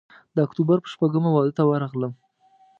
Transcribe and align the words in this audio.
د 0.35 0.37
اکتوبر 0.47 0.77
پر 0.81 0.89
شپږمه 0.93 1.29
واده 1.33 1.51
ته 1.57 1.63
ورغلم. 1.65 2.13